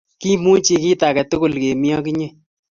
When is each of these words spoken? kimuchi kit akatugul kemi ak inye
kimuchi 0.19 0.75
kit 0.83 1.01
akatugul 1.09 1.53
kemi 1.63 1.89
ak 1.97 2.05
inye 2.11 2.27